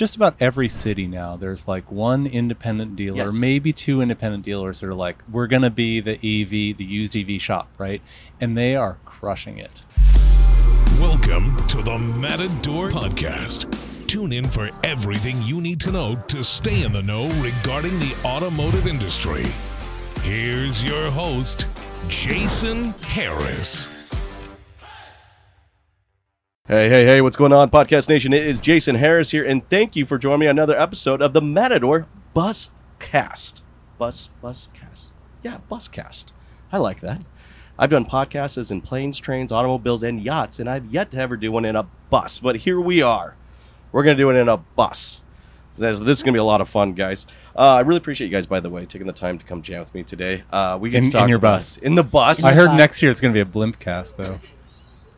[0.00, 3.34] just about every city now, there's like one independent dealer, Yes.
[3.34, 7.14] maybe two independent dealers that are like, we're going to be the EV, the used
[7.14, 8.00] EV shop, right?
[8.40, 9.82] And they are crushing it.
[10.98, 13.66] Welcome to the Matador Podcast.
[14.06, 18.16] Tune in for everything you need to know to stay in the know regarding the
[18.24, 19.44] automotive industry.
[20.22, 21.66] Here's your host,
[22.08, 23.99] Jason Harris.
[26.70, 28.32] Hey, hey, hey, what's going on, Podcast Nation?
[28.32, 31.32] It is Jason Harris here, and thank you for joining me on another episode of
[31.32, 33.64] the Matador Bus Cast.
[33.98, 35.10] Bus, bus cast.
[35.42, 36.32] Yeah, bus cast.
[36.70, 37.22] I like that.
[37.76, 41.50] I've done podcasts in planes, trains, automobiles, and yachts, and I've yet to ever do
[41.50, 43.34] one in a bus, but here we are.
[43.90, 45.24] We're going to do it in a bus.
[45.74, 47.26] This, this is going to be a lot of fun, guys.
[47.56, 49.80] Uh, I really appreciate you guys, by the way, taking the time to come jam
[49.80, 50.44] with me today.
[50.52, 51.78] Uh, we get In- in your bus.
[51.78, 52.44] In the bus.
[52.44, 54.38] I heard next year it's going to be a blimp cast, though.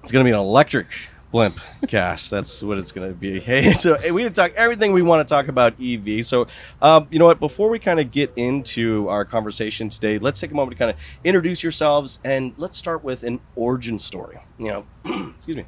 [0.03, 0.89] It's going to be an electric
[1.33, 2.31] blimp cast.
[2.31, 3.33] That's what it's going to be.
[3.53, 6.25] Hey, so hey, we talk everything we want to talk about EV.
[6.25, 6.47] So,
[6.81, 7.41] um, you know what?
[7.41, 10.91] Before we kind of get into our conversation today, let's take a moment to kind
[10.91, 14.39] of introduce yourselves and let's start with an origin story.
[14.59, 14.87] You know,
[15.35, 15.67] excuse me,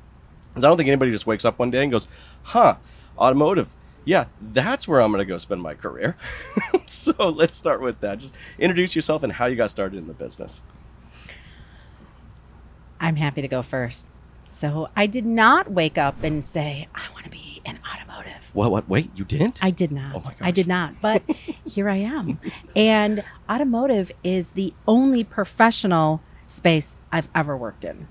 [0.48, 2.06] because I don't think anybody just wakes up one day and goes,
[2.42, 2.76] "Huh,
[3.18, 3.68] automotive."
[4.04, 6.16] Yeah, that's where I'm going to go spend my career.
[6.86, 8.18] so let's start with that.
[8.18, 10.62] Just introduce yourself and how you got started in the business.
[13.00, 14.06] I'm happy to go first.
[14.54, 18.50] So I did not wake up and say, I want to be an automotive.
[18.52, 18.70] What?
[18.70, 18.88] What?
[18.88, 19.58] Wait, you didn't?
[19.64, 20.14] I did not.
[20.14, 21.00] Oh my I did not.
[21.02, 21.22] But
[21.68, 22.38] here I am.
[22.76, 28.06] And automotive is the only professional space I've ever worked in.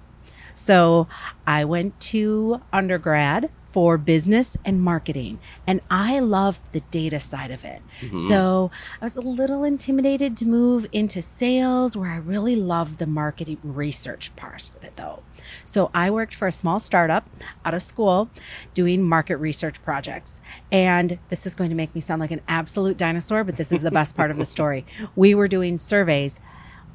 [0.53, 1.07] So
[1.47, 7.65] I went to undergrad for business and marketing, and I loved the data side of
[7.65, 7.81] it.
[8.01, 8.27] Mm-hmm.
[8.27, 8.69] So
[9.01, 13.57] I was a little intimidated to move into sales, where I really loved the marketing
[13.63, 15.23] research part of it, though.
[15.65, 17.27] So I worked for a small startup
[17.65, 18.29] out of school
[18.75, 20.39] doing market research projects.
[20.71, 23.81] And this is going to make me sound like an absolute dinosaur, but this is
[23.81, 24.85] the best part of the story.
[25.15, 26.39] We were doing surveys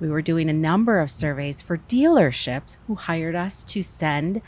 [0.01, 4.41] we were doing a number of surveys for dealerships who hired us to send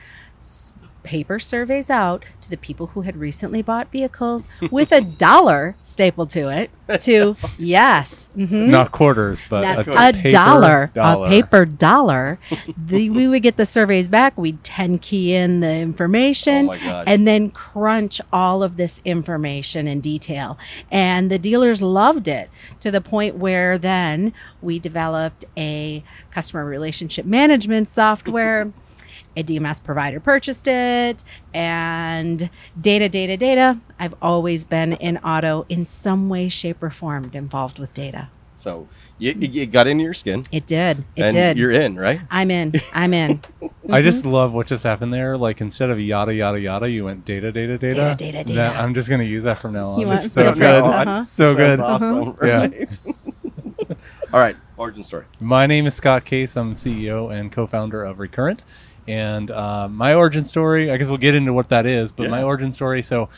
[1.03, 6.31] paper surveys out to the people who had recently bought vehicles with a dollar stapled
[6.31, 11.65] to it to yes mhm, Not quarters, but not a, a, paper dollar, a paper
[11.65, 12.39] dollar.
[12.77, 14.37] The, we would get the surveys back.
[14.37, 20.01] We'd 10 key in the information Oh and then crunch all of this information in
[20.01, 20.59] detail.
[20.91, 22.51] And the dealers loved it
[22.81, 28.73] to the point where then we developed a customer relationship management software
[29.37, 31.23] a DMS provider purchased it
[31.55, 37.31] and data data data I've always been in auto in some way shape or form
[37.33, 41.57] involved with data So you, you got into your skin, it did it and did
[41.59, 42.21] you're in, right?
[42.31, 43.41] I'm in I'm in
[43.91, 45.37] I just love what just happened there.
[45.37, 48.15] Like instead of yada yada yada, you went data data data.
[48.19, 49.97] Data, data, That- I'm just gonna use that from now on.
[49.99, 50.61] You It's want- just so feel free.
[50.67, 50.85] good.
[50.85, 51.25] Uh-huh.
[51.25, 51.81] So Sounds good.
[51.81, 52.57] Awesome, Yeah.
[52.59, 53.01] right?
[54.33, 55.25] All right, origin story.
[55.41, 56.57] My name is Scott Case.
[56.57, 58.63] I'm CEO and co-founder of Recurrent.
[59.11, 62.31] And uh, my origin story, I guess we'll get into what that is, but Yeah.
[62.31, 63.03] my origin story.
[63.03, 63.29] So,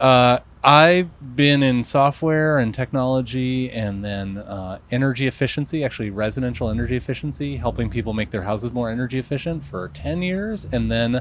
[0.00, 6.96] uh, I've been in software and technology, and then uh, energy efficiency, actually residential energy
[6.96, 11.20] efficiency, helping people make their houses more energy efficient for ten years, and then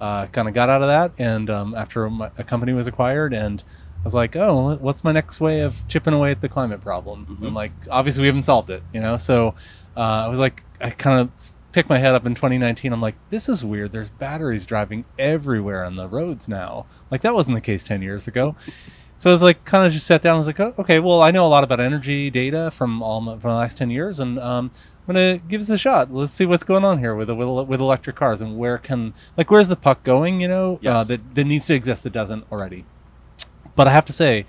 [0.00, 1.12] uh, kind of got out of that.
[1.18, 3.64] And um, after my, a company was acquired, and
[4.00, 7.38] I was like, oh, what's my next way of chipping away at the climate problem?
[7.42, 9.16] And like, obviously, we haven't solved it, you know.
[9.16, 9.54] So
[9.96, 12.90] uh, I was like, I kind of picked my head up in 2019.
[12.90, 13.92] I'm like, this is weird.
[13.92, 16.86] There's batteries driving everywhere on the roads now.
[17.10, 18.56] Like that wasn't the case 10 years ago.
[19.18, 20.36] So I was like, kind of just sat down.
[20.36, 23.20] I was like, oh, okay, well, I know a lot about energy data from all
[23.20, 24.70] my, from the last 10 years, and um,
[25.06, 26.10] I'm gonna give this a shot.
[26.10, 29.50] Let's see what's going on here with with, with electric cars and where can like
[29.50, 30.40] where's the puck going?
[30.40, 32.86] You know, uh, that that needs to exist that doesn't already.
[33.74, 34.46] But I have to say,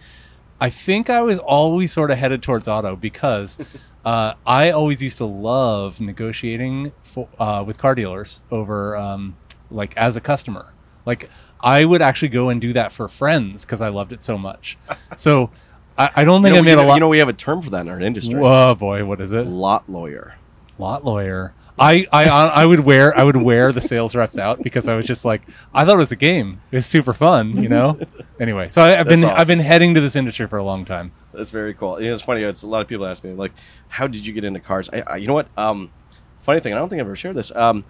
[0.62, 3.58] I think I was always sort of headed towards auto because
[4.08, 9.36] uh, I always used to love negotiating for, uh, with car dealers over um,
[9.70, 10.74] like as a customer.
[11.06, 11.30] Like
[11.60, 14.78] I would actually go and do that for friends because I loved it so much.
[15.18, 15.50] So
[15.98, 16.94] I, I don't think you, know, I made we, a lot.
[16.94, 18.40] you know, we have a term for that in our industry.
[18.42, 19.46] Oh boy, what is it?
[19.46, 20.36] Lot lawyer.
[20.78, 21.54] Lot lawyer.
[21.80, 25.06] I, I I would wear I would wear the sales reps out because I was
[25.06, 25.44] just like
[25.74, 26.62] I thought it was a game.
[26.72, 28.00] It was super fun, you know.
[28.40, 30.86] anyway, so I, I've been That's I've been heading to this industry for a long
[30.86, 31.12] time.
[31.34, 32.02] That's very cool.
[32.02, 32.42] You know, it's funny.
[32.42, 33.52] It's a lot of people ask me like,
[33.90, 35.48] "How did you get into cars?" I, I you know what?
[35.56, 35.92] Um,
[36.40, 36.74] funny thing.
[36.74, 37.56] I don't think I've ever shared this.
[37.56, 37.86] Um,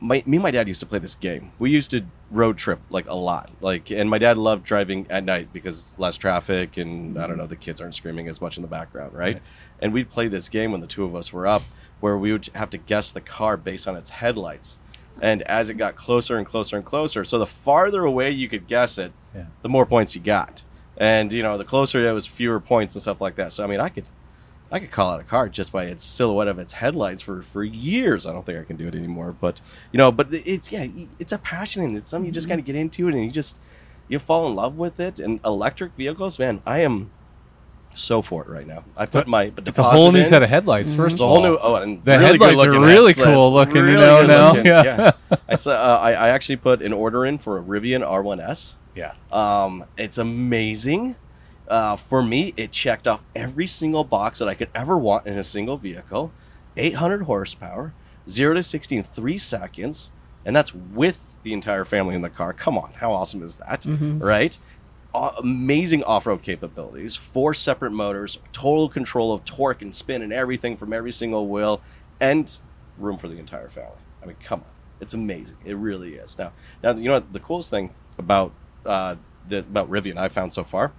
[0.00, 1.52] my me and my dad used to play this game.
[1.60, 3.50] We used to road trip like a lot.
[3.60, 7.46] Like, and my dad loved driving at night because less traffic and I don't know
[7.46, 9.40] the kids aren't screaming as much in the background, right?
[9.80, 11.62] And we'd play this game when the two of us were up,
[12.02, 14.78] where we would have to guess the car based on its headlights.
[15.20, 18.66] And as it got closer and closer and closer, so the farther away you could
[18.66, 19.44] guess it, Yeah.
[19.62, 20.64] the more points you got.
[20.96, 23.52] And you know, the closer it was, fewer points and stuff like that.
[23.52, 24.06] So I mean, I could,
[24.72, 27.62] I could call out a car just by its silhouette of its headlights for for
[27.62, 28.26] years.
[28.26, 29.36] I don't think I can do it anymore.
[29.40, 29.60] But
[29.92, 30.88] you know, but it's yeah,
[31.20, 32.52] it's a passion and it's something you just mm-hmm.
[32.52, 33.60] kind of get into it and you just
[34.08, 35.20] you fall in love with it.
[35.20, 37.12] And electric vehicles, man, I am
[37.94, 38.84] so for it right now.
[38.96, 40.26] I put my It's a whole new in.
[40.26, 40.92] set of headlights.
[40.92, 41.58] First It's of a whole new.
[41.60, 44.48] Oh, and The really headlights are really cool looking, you know, now.
[44.52, 45.12] looking, Yeah.
[45.48, 45.72] I saw.
[45.72, 48.76] Uh, I, I actually put an order in for a Rivian R1S.
[48.94, 49.12] yeah.
[49.30, 51.16] Um, it's amazing.
[51.68, 55.38] Uh, for me, it checked off every single box that I could ever want in
[55.38, 56.32] a single vehicle.
[56.76, 57.94] 800 horsepower,
[58.28, 60.10] zero to 60 in three seconds,
[60.44, 62.52] and that's with the entire family in the car.
[62.52, 63.84] Come on, how awesome is that?
[63.86, 64.58] Right?
[65.14, 70.92] Amazing off-road capabilities, four separate motors, total control of torque and spin and everything from
[70.92, 71.82] every single wheel,
[72.18, 72.58] and
[72.96, 73.98] room for the entire family.
[74.22, 74.70] I mean, come on,
[75.00, 75.58] it's amazing.
[75.66, 76.38] It really is.
[76.38, 78.52] Now, now you know what the coolest thing about
[78.86, 79.16] uh,
[79.46, 80.92] the, about Rivian I found so far,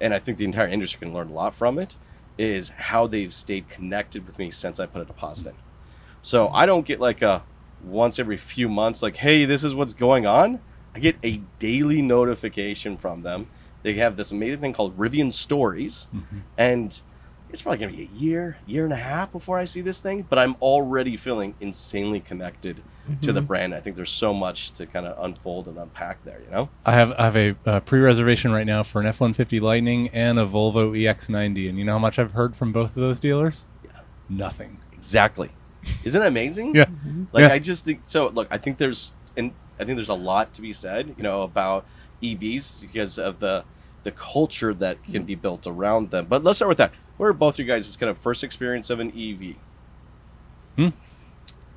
[0.00, 1.96] and I think the entire industry can learn a lot from it,
[2.38, 5.54] is how they've stayed connected with me since I put a deposit in.
[6.22, 7.44] So I don't get like a
[7.84, 10.58] once every few months, like, hey, this is what's going on.
[10.94, 13.46] I get a daily notification from them.
[13.82, 16.08] They have this amazing thing called Rivian Stories,
[16.58, 17.00] and
[17.48, 20.26] it's probably gonna be a year, year and a half before I see this thing.
[20.28, 22.82] But I'm already feeling insanely connected
[23.22, 23.74] to the brand.
[23.74, 26.40] I think there's so much to kind of unfold and unpack there.
[26.44, 26.68] You know?
[26.86, 30.46] I have I have a uh, pre-reservation right now for an F-150 Lightning and a
[30.46, 33.66] Volvo EX90, and you know how much I've heard from both of those dealers?
[33.84, 33.90] Yeah.
[34.28, 34.78] Nothing.
[34.92, 35.50] Exactly.
[36.04, 36.74] Isn't it amazing?
[36.76, 36.86] Yeah.
[37.32, 37.52] Like Yeah.
[37.52, 38.28] I just think so.
[38.28, 41.42] Look, I think there's and I think there's a lot to be said, you know,
[41.42, 41.86] about
[42.22, 43.64] EVs because of the
[44.02, 46.26] the culture that can be built around them.
[46.26, 46.92] But let's start with that.
[47.18, 49.56] What are both you guys' kind of first experience of an EV?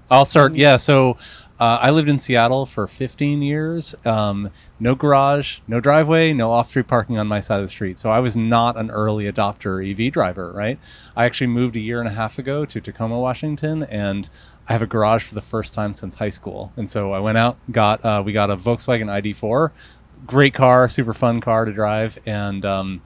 [0.09, 0.55] I'll start.
[0.55, 0.77] Yeah.
[0.77, 1.17] So
[1.59, 3.95] uh, I lived in Seattle for 15 years.
[4.05, 7.99] Um, no garage, no driveway, no off-street parking on my side of the street.
[7.99, 10.51] So I was not an early adopter EV driver.
[10.51, 10.79] Right.
[11.15, 14.29] I actually moved a year and a half ago to Tacoma, Washington, and
[14.67, 16.71] I have a garage for the first time since high school.
[16.77, 19.71] And so I went out, got uh, we got a Volkswagen ID4,
[20.25, 23.01] great car, super fun car to drive, and um,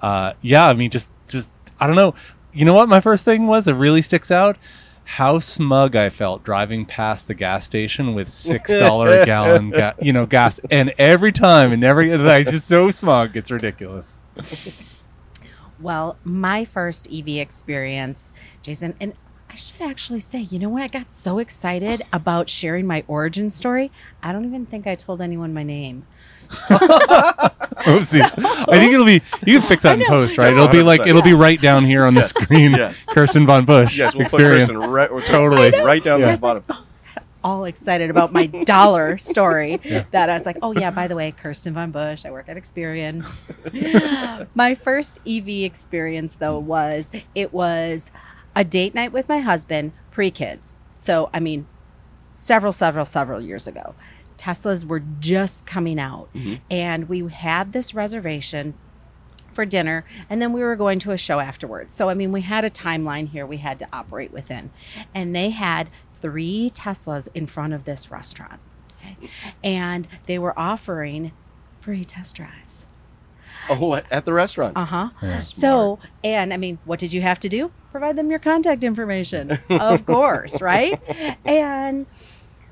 [0.00, 2.14] uh, yeah, I mean, just just I don't know.
[2.52, 4.56] You know what my first thing was that really sticks out?
[5.04, 9.94] How smug I felt driving past the gas station with six dollar a gallon, ga-
[10.00, 14.16] you know, gas, and every time and every like just so smug, it's ridiculous.
[15.80, 18.32] Well, my first EV experience,
[18.62, 19.14] Jason, and
[19.50, 20.82] I should actually say, you know what?
[20.82, 23.90] I got so excited about sharing my origin story.
[24.22, 26.06] I don't even think I told anyone my name.
[27.86, 28.34] Oopsies.
[28.68, 30.48] I think it'll be you can fix that in post, right?
[30.48, 31.06] Yes, It'll be like 100%.
[31.08, 32.72] it'll be right down here on the screen.
[32.72, 33.06] Yes.
[33.06, 34.66] Kirsten von Busch Yes, we'll experience.
[34.66, 35.70] put Kristen right, we'll Totally.
[35.70, 36.34] right, right down Yeah.
[36.34, 36.64] the bottom.
[37.44, 39.76] All excited about my dollar story
[40.10, 42.58] that I was like, oh, yeah, by the way, Kirsten Von Busch, I work at
[42.58, 43.24] Experian.
[44.54, 48.10] my first EV experience, though, was it was
[48.54, 50.76] a date night with my husband, pre kids.
[50.94, 51.66] So, I mean,
[52.32, 53.94] several, several, several years ago.
[54.40, 56.28] Teslas were just coming out,
[56.70, 58.72] and we had this reservation
[59.52, 61.92] for dinner, and then we were going to a show afterwards.
[61.92, 64.70] So, I mean, we had a timeline here we had to operate within,
[65.14, 68.60] and they had three Teslas in front of this restaurant,
[69.62, 71.32] and they were offering
[71.80, 72.86] free test drives.
[73.68, 74.76] Oh, at- at the restaurant.
[74.76, 75.10] Uh huh.
[75.22, 75.36] Yeah.
[75.36, 77.70] So, and I mean, what did you have to do?
[77.90, 81.00] Provide them your contact information, of course, right?
[81.44, 82.06] And,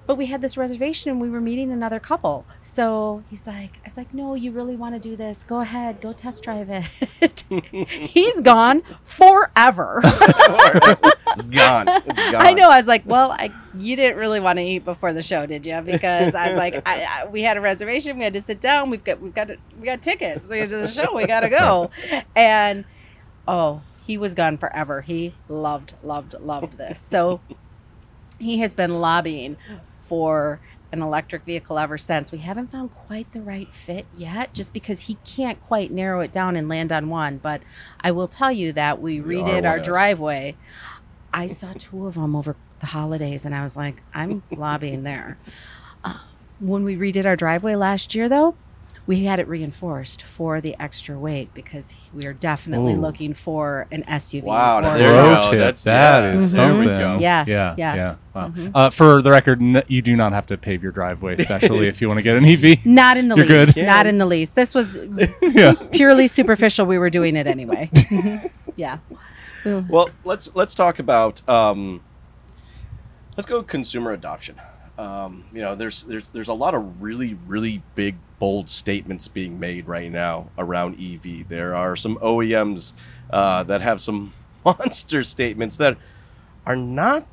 [0.08, 2.46] but we had this reservation and we were meeting another couple.
[2.62, 5.44] So he's like, I was like, no, you really want to do this?
[5.44, 7.44] Go ahead, go test drive it.
[8.08, 10.00] he's gone forever.
[10.04, 11.88] it's gone.
[11.88, 12.36] It's gone.
[12.36, 12.70] I know.
[12.70, 15.66] I was like, well, I, you didn't really want to eat before the show, did
[15.66, 15.78] you?
[15.82, 18.16] Because I was like, I, I, we had a reservation.
[18.16, 18.88] We had to sit down.
[18.88, 20.48] We've got, we've got, we got tickets.
[20.48, 21.14] We have to the show.
[21.14, 21.90] We got to go.
[22.34, 22.86] And
[23.46, 25.02] oh, he was gone forever.
[25.02, 26.98] He loved, loved, loved this.
[26.98, 27.40] So
[28.38, 29.58] he has been lobbying
[30.08, 30.60] for
[30.90, 32.32] an electric vehicle ever since.
[32.32, 36.32] We haven't found quite the right fit yet, just because he can't quite narrow it
[36.32, 37.36] down and land on one.
[37.38, 37.60] But
[38.00, 39.84] I will tell you that we The redid our R1S.
[39.84, 40.56] driveway.
[41.32, 45.36] I saw two of them over the holidays, and I was like, I'm lobbying there.
[46.02, 46.18] Uh,
[46.58, 48.54] when we redid our driveway last year, though,
[49.08, 53.00] we had it reinforced for the extra weight because we are definitely Ooh.
[53.00, 54.44] looking for an SUV.
[54.44, 55.50] Wow, or- there you go.
[55.52, 56.98] That's- That yeah, is there we something.
[56.98, 57.18] go.
[57.18, 57.74] Yes, Yeah.
[57.78, 57.96] yes.
[57.96, 58.16] Yeah.
[58.34, 58.48] Wow.
[58.50, 58.70] Mhm.
[58.74, 62.02] Uh, for the record, n- you do not have to pave your driveway, especially if
[62.02, 62.84] you want to get an EV.
[62.84, 63.74] Not in the You're least.
[63.76, 63.86] good.
[63.86, 64.54] Not in the least.
[64.54, 64.98] This was
[65.42, 65.72] yeah.
[65.90, 66.84] purely superficial.
[66.84, 67.90] We were doing it anyway.
[68.76, 68.98] yeah.
[69.64, 72.02] Well, let's let's talk about um,
[73.38, 74.56] let's go consumer adoption.
[74.98, 79.58] um, you know, there's there's there's a lot of really really big bold statements being
[79.58, 81.48] made right now around EV.
[81.48, 82.92] There are some OEMs
[83.30, 84.32] uh, that have some
[84.64, 85.96] monster statements that
[86.66, 87.26] are not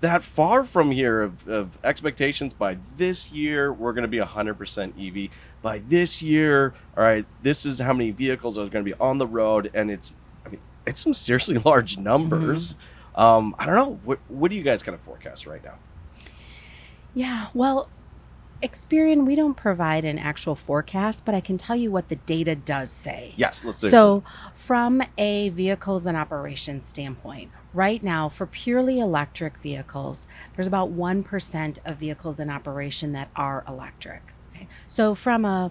[0.00, 2.54] that far from here of, of expectations.
[2.54, 5.30] By this year we're going to be 100% ev
[5.62, 9.18] by this year all right this is how many vehicles are going to be on
[9.18, 10.14] the road and it's
[10.46, 12.76] i mean it's some seriously large numbers.
[13.14, 15.74] Um, i don't know what, what do you guys kind of forecast right now?
[17.14, 17.88] Yeah, well,
[18.62, 22.54] Experian, we don't provide an actual forecast, but I can tell you what the data
[22.54, 23.32] does say.
[23.36, 23.90] yes let's do it.
[23.90, 24.22] So,
[24.54, 31.78] from a vehicles and operations standpoint, right now for purely electric vehicles, there's about 1%
[31.84, 34.22] of vehicles in operation that are electric.
[34.54, 34.68] Okay?
[34.88, 35.70] So, from a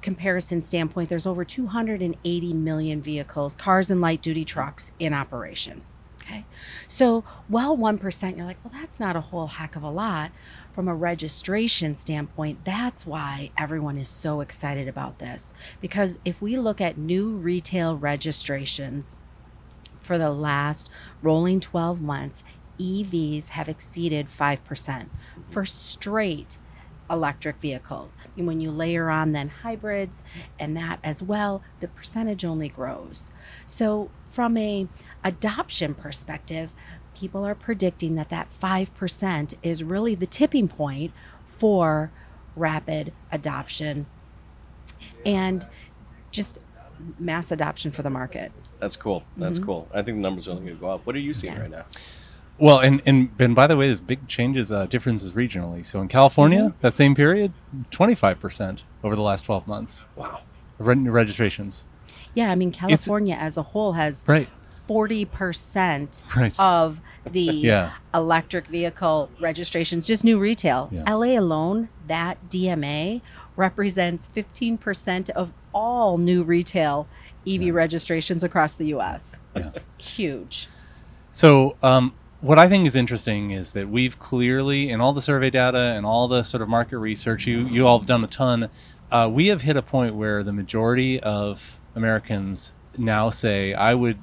[0.00, 5.82] comparison standpoint, there's over 280 million vehicles, cars and light duty trucks in operation.
[6.22, 6.44] Okay.
[6.86, 10.30] So, well, 1%, you're like, well, that's not a whole heck of a lot.
[10.72, 15.52] From a registration standpoint, that's why everyone is so excited about this.
[15.82, 19.16] Because if we look at new retail registrations
[20.00, 20.88] for the last
[21.20, 22.42] rolling 12 months,
[22.80, 25.08] EVs have exceeded 5%
[25.44, 26.56] for straight
[27.10, 28.16] electric vehicles.
[28.36, 30.24] And when you layer on then hybrids
[30.58, 33.30] and that as well, the percentage only grows.
[33.66, 34.88] So from a
[35.22, 36.74] adoption perspective,
[37.14, 41.12] people are predicting that that 5% is really the tipping point
[41.46, 42.10] for
[42.56, 44.06] rapid adoption
[45.24, 45.66] and
[46.30, 46.58] just
[47.18, 48.52] mass adoption for the market.
[48.78, 51.16] that's cool that's cool i think the numbers are only going to go up what
[51.16, 51.60] are you seeing Yeah.
[51.62, 51.84] right now
[52.58, 55.84] Well, and and Ben, by the way, there's big changes, uh, differences regionally.
[55.84, 57.52] So in California, that same period,
[57.90, 60.40] 25 percent over the last 12 months wow
[60.78, 61.86] of re- registrations.
[62.34, 64.48] Yeah, I mean California as a whole has Right.
[64.88, 66.54] 40% Right.
[66.58, 67.90] of the Yeah.
[68.14, 70.88] electric vehicle registrations, just new retail.
[70.92, 71.04] Yeah.
[71.12, 73.20] LA alone, that DMA
[73.56, 77.06] represents 15% of all new retail
[77.46, 79.38] EV registrations across the US.
[79.56, 79.66] Yeah.
[79.66, 80.68] It's huge.
[81.30, 85.50] So, um, what I think is interesting is that we've clearly, in all the survey
[85.50, 88.68] data and all the sort of market research, you you all have done a ton.
[89.12, 94.18] Uh, we have hit a point where the majority of Americans now say, "I would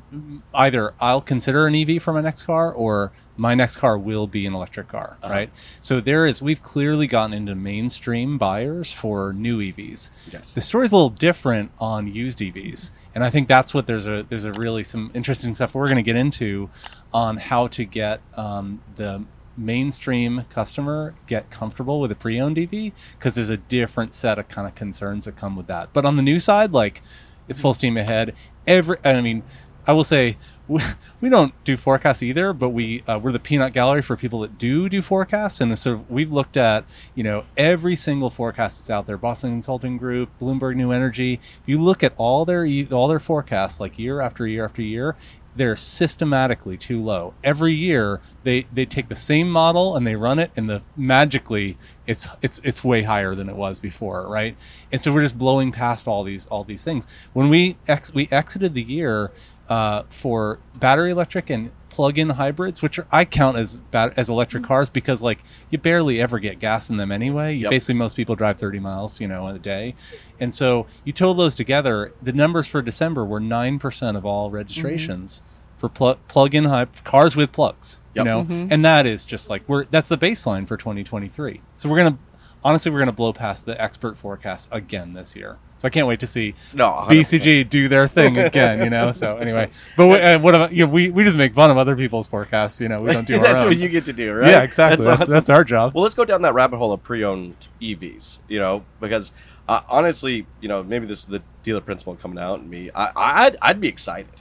[0.54, 4.46] either I'll consider an EV for my next car, or my next car will be
[4.46, 5.50] an electric car." Right.
[5.82, 10.12] So there is we've clearly gotten into mainstream buyers for new EVs.
[10.32, 14.08] yes The story's a little different on used EVs, and I think that's what there's
[14.08, 16.70] a there's a really some interesting stuff we're going to get into
[17.14, 19.24] on how to get um, the
[19.60, 24.68] mainstream customer get comfortable with a pre-owned EV because there's a different set of kind
[24.68, 25.90] of concerns that come with that.
[25.92, 27.02] But on the new side, like
[27.48, 28.36] it's full steam ahead.
[28.70, 29.44] Every I mean,
[29.88, 30.82] I will say we,
[31.20, 34.58] we don't do forecasts either, but we uh, we're the peanut gallery for people that
[34.60, 36.86] do do forecasts, and so we've looked at
[37.16, 39.18] you know every single forecast that's out there.
[39.18, 41.34] Boston Consulting Group, Bloomberg New Energy.
[41.34, 45.16] If you look at all their all their forecasts, like year after year after year,
[45.60, 47.34] they're systematically too low.
[47.44, 51.78] Every year they they take the same model and they run it, and the magically
[52.08, 54.56] it's it's it's way higher than it was before, right?
[54.90, 57.10] And so we're just blowing past all these all these things.
[57.34, 59.32] When we ex- we exited the year
[59.70, 64.64] uh, for battery electric and plug-in hybrids, which are, I count as bat- as electric
[64.64, 64.70] mm-hmm.
[64.70, 67.56] cars because like you barely ever get gas in them anyway.
[67.56, 67.70] Yep.
[67.70, 69.96] basically most people drive 30 miles, you know, a day,
[70.40, 72.14] and so you total those together.
[72.22, 75.80] The numbers for December were nine percent of all registrations mm-hmm.
[75.80, 78.00] for pl- plug-in hy- cars with plugs.
[78.16, 78.26] Yep.
[78.26, 78.72] You know, mm-hmm.
[78.72, 81.62] and that is just like we're that's the baseline for 2023.
[81.76, 82.18] So we're gonna
[82.64, 85.58] honestly we're gonna blow past the expert forecast again this year.
[85.78, 87.08] So I can't wait to see no 100%.
[87.08, 89.14] BCG do their thing again, you know.
[89.14, 90.86] So anyway, but we, uh, what about you?
[90.86, 93.02] Know, we we just make fun of other people's forecasts, you know.
[93.02, 93.70] We don't do our that's own.
[93.70, 95.06] what you get to do right Yeah, exactly.
[95.06, 95.34] That's, awesome.
[95.34, 95.94] that's our job.
[95.94, 98.40] Well, let's go down that rabbit hole of pre-owned EVs.
[98.50, 99.32] You know, because
[99.70, 102.90] uh, honestly, you know, maybe this is the dealer principal coming out and me.
[102.94, 104.34] I, I'd I'd be excited.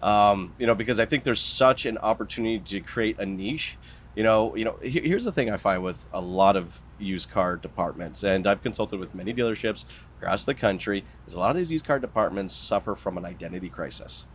[0.00, 3.76] Um, you know, because I think there's such an opportunity to create a niche.
[4.18, 4.76] You know, you know.
[4.82, 8.98] Here's the thing I find with a lot of used car departments, and I've consulted
[8.98, 9.84] with many dealerships
[10.20, 11.04] across the country.
[11.28, 14.26] Is a lot of these used car departments suffer from an identity crisis.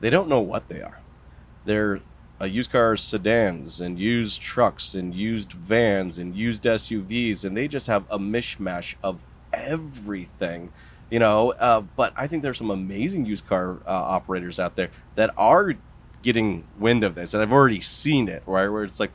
[0.00, 1.02] They don't know what they are.
[1.66, 2.00] They're
[2.40, 7.68] uh, used car sedans and used trucks and used vans and used SUVs, and they
[7.68, 9.20] just have a mishmash of
[9.52, 10.72] everything,
[11.10, 11.50] you know.
[11.50, 15.74] Uh, but I think there's some amazing used car uh, operators out there that are
[16.22, 18.68] getting wind of this, and I've already seen it, right?
[18.68, 19.12] Where it's like,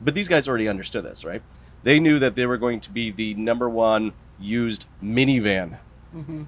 [0.00, 1.42] but these guys already understood this, right?
[1.82, 5.78] They knew that they were going to be the number one used minivan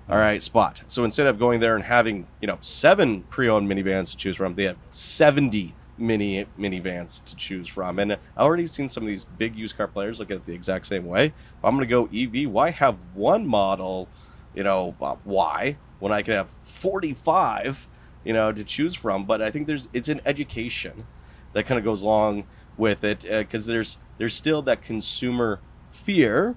[0.09, 0.83] all right, spot.
[0.87, 4.55] So instead of going there and having, you know, seven pre-owned minivans to choose from,
[4.55, 7.99] they have 70 mini minivans to choose from.
[7.99, 10.55] And I already seen some of these big used car players look at it the
[10.55, 11.27] exact same way.
[11.27, 14.09] If I'm going to go EV, why have one model,
[14.55, 17.87] you know, uh, why when I could have 45,
[18.25, 19.25] you know, to choose from?
[19.25, 21.07] But I think there's it's an education
[21.53, 22.45] that kind of goes along
[22.77, 25.61] with it uh, because there's there's still that consumer
[25.91, 26.57] fear.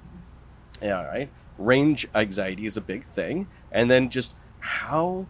[0.82, 1.30] Yeah, right.
[1.58, 5.28] Range anxiety is a big thing, and then just how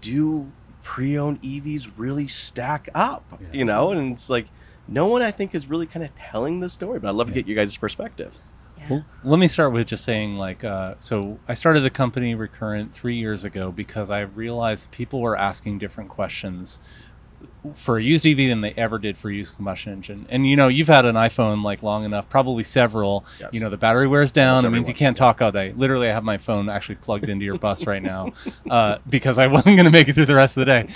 [0.00, 0.50] do
[0.82, 3.24] pre-owned EVs really stack up?
[3.40, 3.46] Yeah.
[3.52, 4.46] You know, and it's like
[4.88, 6.98] no one I think is really kind of telling the story.
[6.98, 8.38] But I'd love to get you guys' perspective.
[8.88, 12.92] Well, let me start with just saying, like, uh, so I started the company Recurrent
[12.92, 16.78] three years ago because I realized people were asking different questions
[17.74, 20.26] for a used EV than they ever did for a used combustion engine.
[20.28, 23.24] And you know, you've had an iPhone like long enough, probably several.
[23.40, 23.50] Yes.
[23.52, 24.64] You know, the battery wears down.
[24.64, 25.72] It means you can't talk all day.
[25.76, 28.32] Literally, I have my phone actually plugged into your bus right now
[28.68, 30.88] uh, because I wasn't going to make it through the rest of the day.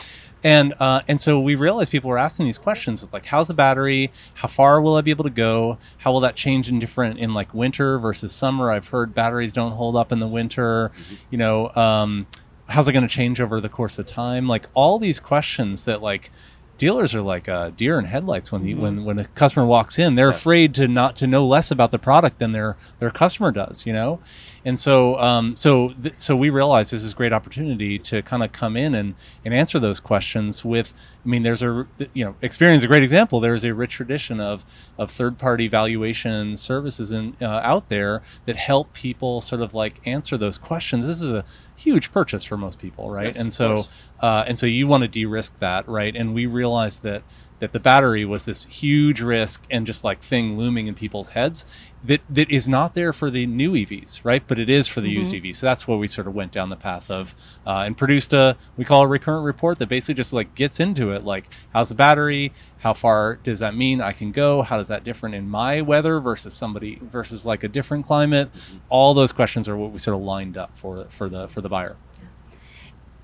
[0.45, 4.13] And uh, and so we realized people were asking these questions like, how's the battery?
[4.35, 5.79] How far will I be able to go?
[5.99, 8.71] How will that change in different in like winter versus summer?
[8.71, 10.93] I've heard batteries don't hold up in the winter.
[11.31, 12.27] You know, um,
[12.69, 14.47] how's it going to change over the course of time?
[14.47, 16.31] Like all these questions that like
[16.79, 20.15] dealers are like uh, deer in headlights when the when when a customer walks in.
[20.15, 20.41] They're Yes.
[20.41, 23.87] afraid to not to know less about the product than their their customer does.
[23.87, 24.21] You know,
[24.65, 28.43] and so um, so th- so we realize this is a great opportunity to kind
[28.43, 29.15] of come in and
[29.45, 30.93] and answer those questions with.
[31.25, 33.41] I mean, there's a you know experience a great example.
[33.41, 34.65] There's a rich tradition of
[34.99, 40.01] of third party valuation services in, uh, out there that help people sort of like
[40.07, 41.07] answer those questions.
[41.07, 41.45] This is a
[41.77, 43.27] huge purchase for most people, right?
[43.27, 43.83] Yes, and so
[44.21, 46.15] uh, and so you want to de-risk that, right?
[46.15, 47.23] And we realized that
[47.59, 51.65] that the battery was this huge risk and just like thing looming in people's heads
[52.05, 54.43] that that is not there for the new EVs, right?
[54.47, 55.57] But it is for the used EVs.
[55.57, 57.35] So that's where we sort of went down the path of
[57.67, 61.11] uh, and produced a we call a recurrent report that basically just like gets into
[61.11, 64.89] it, like how's the battery, how far does that mean I can go, how does
[64.89, 68.51] that different in my weather versus somebody versus like a different climate.
[68.89, 71.69] All those questions are what we sort of lined up for for the for the
[71.69, 71.97] buyer.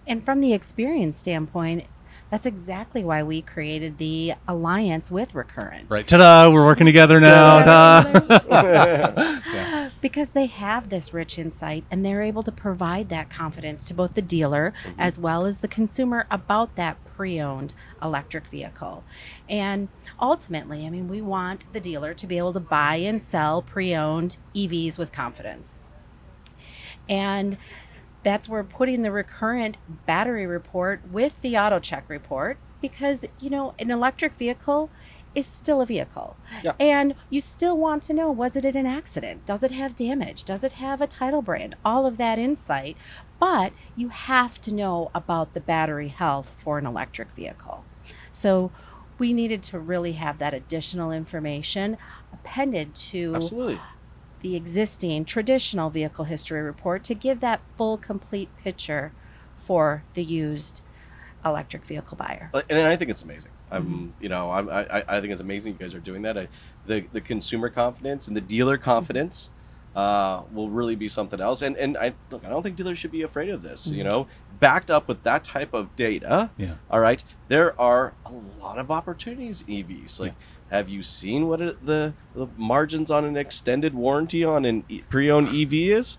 [0.07, 1.85] And from the experience standpoint,
[2.33, 5.89] that's exactly why we created the alliance with Recurrent.
[5.91, 6.09] Right.
[6.09, 6.51] Ta-da!
[6.51, 7.63] We're working together now.
[7.63, 9.39] Ta.
[10.01, 14.15] Because they have this rich insight and they're able to provide that confidence to both
[14.15, 14.99] the dealer mm-hmm.
[14.99, 19.05] as well as the consumer about that pre owned electric vehicle.
[19.49, 19.89] And
[20.21, 23.95] ultimately, I mean, we want the dealer to be able to buy and sell pre
[23.95, 25.79] owned EVs with confidence.
[27.09, 27.59] And
[28.23, 33.91] that's where putting the recurrent battery report with the AutoCheck report because you know an
[33.91, 34.91] electric vehicle
[35.35, 36.37] is still a vehicle.
[36.63, 36.73] Yeah.
[36.79, 39.47] and you still want to know was it in an accident?
[39.47, 40.45] Does it have damage?
[40.45, 41.75] Does it have a title brand?
[41.85, 42.97] All of that insight.
[43.39, 47.85] But you have to know about the battery health for an electric vehicle.
[48.31, 48.71] So
[49.19, 51.97] we needed to really have that additional information
[52.33, 53.81] appended to Absolutely.
[54.43, 59.13] The existing traditional vehicle history report to give that full, complete picture
[59.57, 60.83] for the used
[61.45, 62.51] electric vehicle buyer.
[62.53, 63.53] Uh, and I think it's amazing.
[63.71, 64.09] I'm, Mm-hmm.
[64.21, 66.37] you know, I'm, I, I think it's amazing you guys are doing that.
[66.37, 66.49] I,
[66.87, 69.51] the the consumer confidence and the dealer confidence
[69.97, 71.63] uh, will really be something else.
[71.63, 73.87] And and I look, I don't think dealers should be afraid of this.
[73.87, 73.99] Mm-hmm.
[73.99, 74.27] You know,
[74.61, 76.51] backed up with that type of data.
[76.57, 76.75] Yeah.
[76.91, 80.21] All right, there are a lot of opportunities EVs.
[80.21, 80.35] Like,
[80.73, 85.03] have you seen what it, the the margins on an extended warranty on an e-
[85.09, 86.19] pre-owned EV is?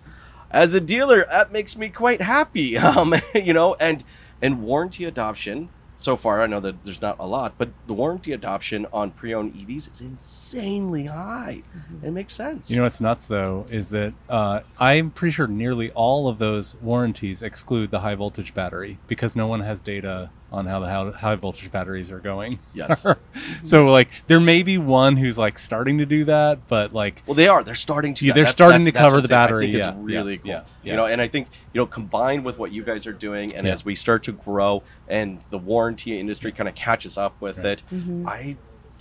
[0.50, 2.78] As a dealer, that makes me quite happy.
[2.84, 4.04] Um, you know, and
[4.40, 5.70] and warranty adoption.
[5.96, 9.54] So far, I know that there's not a lot, but the warranty adoption on pre-owned
[9.54, 11.62] EVs is insanely high.
[12.02, 12.70] It makes sense.
[12.70, 16.76] You know what's nuts though is that uh, I'm pretty sure nearly all of those
[16.82, 21.10] warranties exclude the high voltage battery because no one has data on how the how
[21.10, 22.58] high voltage batteries are going.
[22.72, 23.04] yes.
[23.62, 27.34] so like there may be one who's like starting to do that, but like Well,
[27.34, 27.64] they are.
[27.64, 28.24] They're starting to.
[28.26, 30.32] Yeah, they're that's- starting that's- to that's cover the battery, I think yeah, it's really
[30.32, 30.50] yeah, cool.
[30.84, 33.54] yeah, You know, and I think you know, combined with what you guys are doing,
[33.54, 33.72] and Yeah.
[33.72, 37.66] as we start to grow, and the warranty industry kind of catches up with Right.
[37.66, 37.82] it,
[38.26, 38.56] I,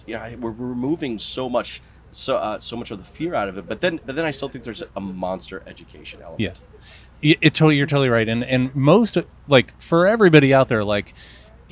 [0.07, 1.81] yeah, I, we're removing so much.
[2.15, 4.29] So, uh, so much of the fear out of it, but then, but then I
[4.29, 6.39] still think there's a monster education element.
[6.41, 7.31] Yeah.
[7.31, 11.13] it, it totally you're totally right and and most like for everybody out there like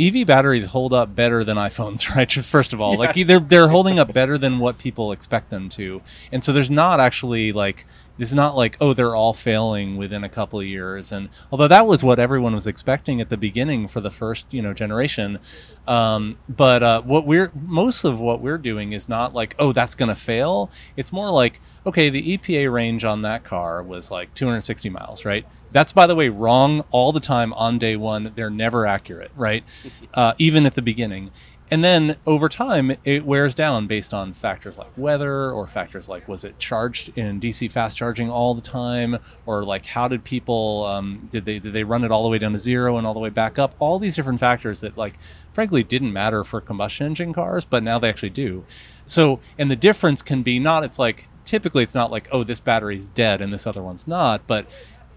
[0.02, 2.32] EV batteries hold up better than iPhones, right?
[2.32, 6.02] First of all, like they're they're holding up better than what people expect them to,
[6.32, 7.86] and so there's not actually like
[8.22, 11.12] it's not like oh they're all failing within a couple of years.
[11.12, 14.62] And although that was what everyone was expecting at the beginning for the first you
[14.62, 15.40] know generation,
[15.88, 19.96] um, but uh, what we're most of what we're doing is not like oh that's
[19.96, 20.70] going to fail.
[20.96, 25.44] It's more like okay the EPA range on that car was like 260 miles, right?
[25.72, 28.34] That's by the way wrong all the time on day one.
[28.36, 29.64] They're never accurate, right?
[30.14, 31.32] Uh, even at the beginning.
[31.72, 36.28] And then over time it wears down based on factors like weather or factors like
[36.28, 39.18] was it charged in dc fast charging all the time?
[39.46, 42.38] Or like how did people um, did they did they run it all the way
[42.38, 43.74] down to zero and all the way back up?
[43.80, 45.18] All these different factors that like
[45.54, 48.66] frankly didn't matter for combustion engine cars but now they actually do.
[49.06, 52.60] So and the difference can be not it's like typically it's not like oh this
[52.60, 54.68] battery's dead and this other one's not but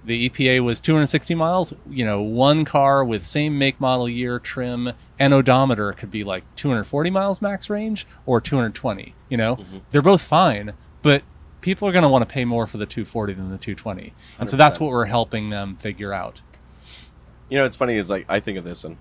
[0.05, 1.73] the EPA was 260 miles.
[1.89, 6.45] You know, one car with same make, model, year, trim, and odometer could be like
[6.57, 9.15] 240 miles max range or 220.
[9.29, 9.79] You know, mm-hmm.
[9.91, 11.23] they're both fine, but
[11.61, 14.51] people are going to want to pay more for the 240 than the 220, and
[14.51, 16.43] so that's what we're helping them figure out.
[17.49, 18.97] You know, it's funny is like I think of this and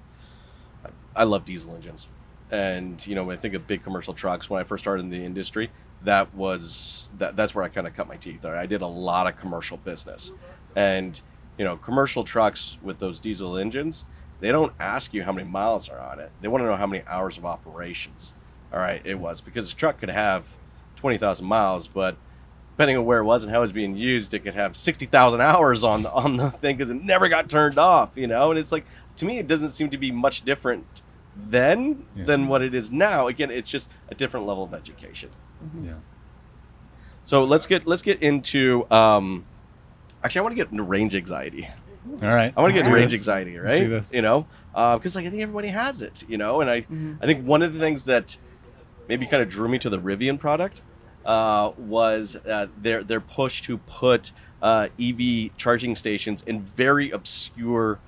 [0.86, 2.08] I- I love diesel engines.
[2.52, 5.10] And you know, when I think of big commercial trucks, when I first started in
[5.10, 5.72] the industry,
[6.04, 8.46] that was that that's where I kind of cut my teeth.
[8.46, 10.34] I did a lot of commercial business.
[10.76, 11.22] And
[11.58, 14.06] you know, commercial trucks with those diesel engines,
[14.40, 16.32] they don't ask you how many miles are on it.
[16.42, 18.34] They want to know how many hours of operations.
[18.74, 20.56] All right, it was because the truck could have
[20.96, 22.18] 20,000 miles, but
[22.72, 25.42] depending on where it was and how it was being used, it could have 60,000
[25.42, 28.50] hours on on the thing because it never got turned off, you know?
[28.50, 28.86] And it's like,
[29.18, 31.04] to me, it doesn't seem to be much different
[31.36, 32.26] then Yeah.
[32.26, 33.28] than what it is now.
[33.28, 35.30] Again, it's just a different level of education.
[35.84, 35.94] Yeah.
[37.24, 39.46] So let's get let's get into um,
[40.24, 41.68] actually, I want to get into range anxiety.
[42.22, 42.54] All right.
[42.56, 43.22] I want to get Let's into range this.
[43.22, 43.80] anxiety, Let's right?
[43.80, 44.12] do this.
[44.14, 46.86] You know, because like I think everybody has it, you know, and I
[47.22, 48.38] I think one of the things that
[49.08, 50.82] maybe kind of drew me to the Rivian product
[51.26, 54.32] uh, was uh, their their push to put
[54.62, 58.00] uh, EV charging stations in very obscure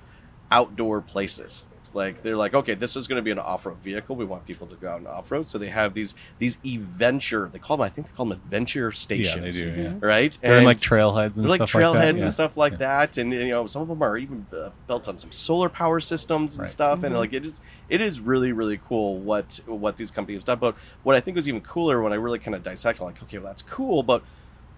[0.50, 1.64] outdoor places.
[1.96, 4.14] Like they're like, okay, this is going to be an off-road vehicle.
[4.14, 7.48] We want people to go out and off-road, so they have these these adventure.
[7.52, 9.26] They call them, I think they call them adventure stations.
[9.44, 9.60] Yeah, stations.
[9.64, 9.82] they do.
[9.82, 9.94] Yeah.
[10.06, 10.38] Right?
[10.40, 11.98] They're in And- like trailheads and they're like stuff like that.
[12.14, 12.24] trailheads Yeah.
[12.24, 12.78] and stuff like Yeah.
[12.78, 15.98] that, and you know some of them are even uh, built on some solar power
[16.00, 16.68] systems and Right.
[16.68, 17.02] stuff.
[17.02, 20.58] And like it is, it is really really cool what what these companies have done.
[20.58, 23.38] But what I think was even cooler when I really kind of dissect, like okay,
[23.38, 24.22] well that's cool, but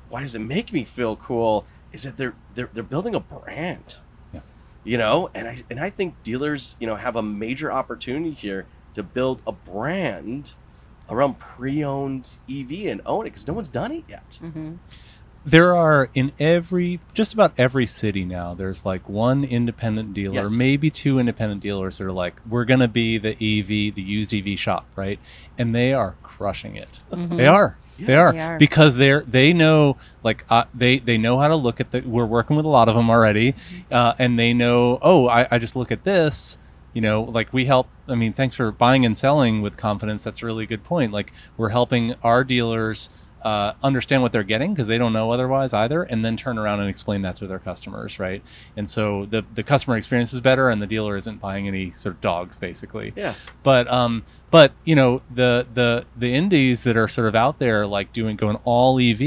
[0.09, 1.67] why does it make me feel cool?
[1.93, 4.05] Is that they're they're they're building a brand, Yeah.
[4.85, 8.67] You know, and I and I think dealers you know have a major opportunity here
[8.95, 10.55] to build a brand
[11.11, 14.39] around pre-owned EV and own it because no one's done it yet.
[14.43, 14.75] Mm-hmm.
[15.47, 20.51] there are in every just about every city now there's like one independent dealer Yes.
[20.53, 24.35] maybe two independent dealers that are like we're going to be the ev the used
[24.35, 25.19] ev shop right
[25.57, 28.33] and they are crushing it they are they are.
[28.33, 28.59] They are.
[28.59, 32.27] because they're they know like uh, they they know how to look at the we're
[32.27, 33.55] working with a lot of them already
[33.91, 36.59] uh, and they know oh I, I just look at this
[36.95, 40.25] you know like we help i mean thanks for buying and selling with confidence.
[40.25, 41.13] That's a really good point.
[41.13, 43.11] Like we're helping our dealers
[43.43, 46.81] uh, understand what they're getting because they don't know otherwise either and then turn around
[46.81, 48.43] and explain that to their customers right
[48.77, 52.15] and so the the customer experience is better and the dealer isn't buying any sort
[52.17, 53.35] of dogs basically Yeah.
[53.63, 57.87] but um but you know the the the indies that are sort of out there
[57.87, 59.21] like doing going all ev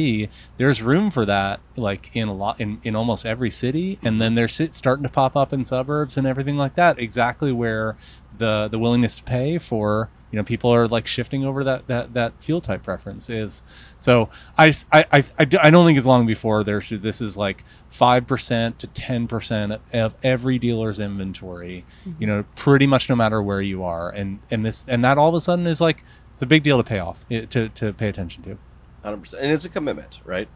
[0.58, 4.36] there's room for that like in a lot in, in almost every city and then
[4.36, 7.96] they're sit, starting to pop up in suburbs and everything like that exactly where
[8.38, 12.14] the the willingness to pay for you know people are like shifting over that that
[12.14, 13.64] that fuel type preference is
[13.98, 18.78] so i i I I don't think as long before there's this is like 5%
[18.78, 21.86] to 10% of every dealer's inventory
[22.20, 25.30] you know pretty much no matter where you are and and this and that all
[25.30, 27.94] of a sudden is like it's a big deal to pay off eh, to to
[27.94, 28.58] pay attention to
[29.04, 30.48] Hundred percent, and it's a commitment, right?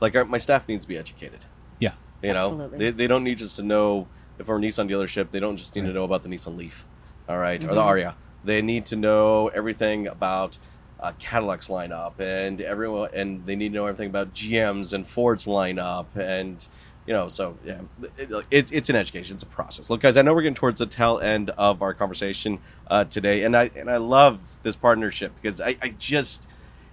[0.00, 1.44] Like our, my staff needs to be educated.
[1.78, 2.78] yeah You know, Absolutely.
[2.78, 5.30] they, they don't need just to know if we're a Nissan dealership.
[5.30, 6.86] They don't just need to know about the Nissan Leaf,
[7.28, 8.14] all right, or the Ariya.
[8.44, 10.58] They need to know everything about
[10.98, 15.46] uh, Cadillac's lineup, and everyone, and they need to know everything about GM's and Ford's
[15.46, 16.66] lineup, and
[17.06, 17.80] you know, so yeah,
[18.18, 19.90] it, it's it's an education, it's a process.
[19.90, 23.44] Look, guys, I know we're getting towards the tail end of our conversation uh, today,
[23.44, 26.46] and I and I love this partnership because I, I just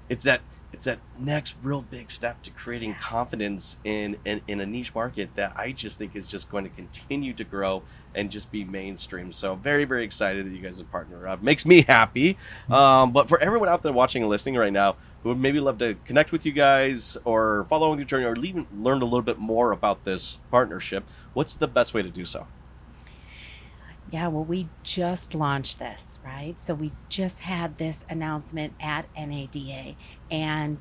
[0.09, 0.41] it's that
[0.73, 5.29] it's that next real big step to creating confidence in, in in a niche market
[5.35, 9.31] that I just think is just going to continue to grow and just be mainstream.
[9.31, 11.41] So very very excited that you guys have partnered up.
[11.41, 12.37] Makes me happy.
[12.69, 15.77] Um, but for everyone out there watching and listening right now who would maybe love
[15.79, 19.39] to connect with you guys or follow your journey or even learn a little bit
[19.39, 21.03] more about this partnership,
[21.33, 22.45] what's the best way to do so?
[24.09, 26.57] Yeah, well, we just launched this, right?
[26.59, 29.95] So we just had this announcement at NADA,
[30.31, 30.77] and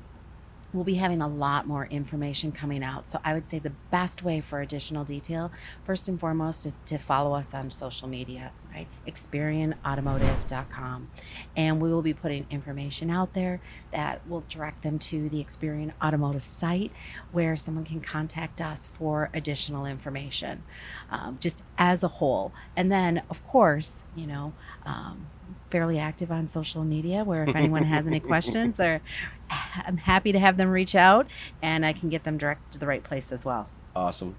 [0.77, 3.07] we'll be having a lot more information coming out.
[3.07, 5.51] So I would say the best way for additional detail,
[5.83, 8.85] first and foremost, is to follow us on social media, right?
[9.07, 11.09] ExperianAutomotive.com.
[11.55, 13.59] And we will be putting information out there
[13.91, 16.91] that will direct them to the Experian Automotive site
[17.31, 20.61] where someone can contact us for additional information,
[21.09, 22.53] um, just as a whole.
[22.75, 24.53] And then, of course, you know,
[24.85, 25.25] um,
[25.69, 29.01] fairly active on social media where if anyone has any questions, they're
[29.49, 31.27] I'm happy to have them reach out
[31.61, 33.69] and I can get them direct to the right place as well.
[33.95, 34.35] Awesome.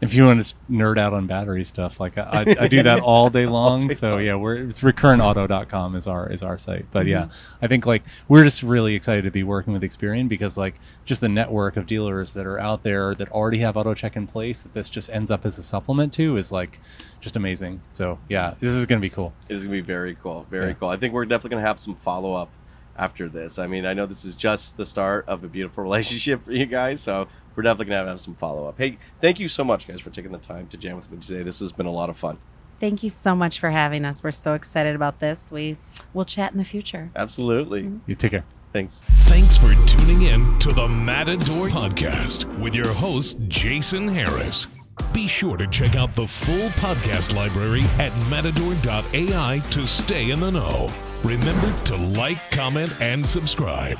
[0.00, 3.00] If you want to nerd out on battery stuff, like I, I, I do that
[3.02, 3.88] all day long.
[3.88, 4.22] day so long.
[4.24, 6.86] yeah, we're it's recurrentauto.com is our is our site.
[6.90, 7.64] But yeah, Mm-hmm.
[7.64, 11.20] I think like we're just really excited to be working with Experian because like just
[11.20, 14.74] the network of dealers that are out there that already have AutoCheck in place that
[14.74, 16.78] this just ends up as a supplement to is like
[17.20, 17.80] just amazing.
[17.94, 19.32] So yeah, this is going to be cool.
[19.48, 20.46] This is going to be very cool.
[20.50, 20.72] Very Yeah.
[20.74, 20.88] cool.
[20.90, 22.50] I think we're definitely going to have some follow up
[22.98, 23.58] after this.
[23.58, 26.66] I mean, I know this is just the start of a beautiful relationship for you
[26.66, 28.78] guys, so we're definitely going to have some follow up.
[28.78, 31.42] Hey, thank you so much, guys, for taking the time to jam with me today.
[31.42, 32.38] This has been a lot of fun.
[32.78, 34.22] Thank you so much for having us.
[34.22, 35.50] We're so excited about this.
[35.50, 35.78] We
[36.12, 37.10] will chat in the future.
[37.16, 37.84] Absolutely.
[37.84, 38.10] Mm-hmm.
[38.10, 38.44] You take care.
[38.72, 39.02] Thanks.
[39.20, 44.66] Thanks for tuning in to the Matador Podcast with your host, Jason Harris.
[45.12, 50.50] Be sure to check out the full podcast library at matador.ai to stay in the
[50.50, 50.88] know.
[51.24, 53.98] Remember to like, comment, and subscribe.